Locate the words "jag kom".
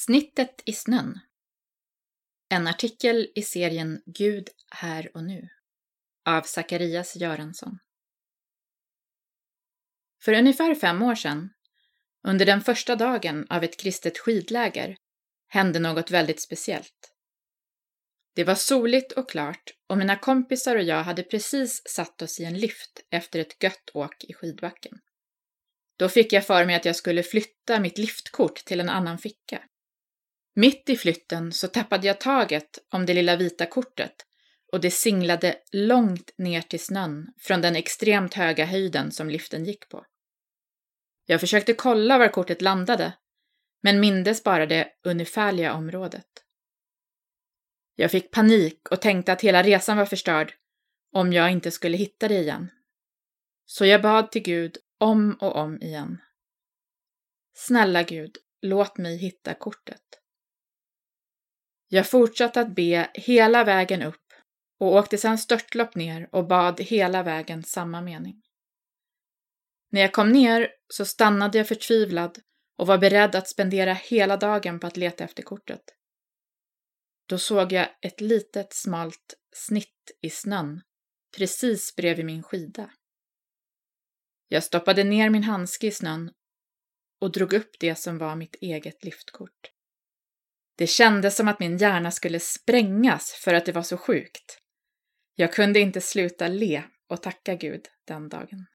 70.00-70.32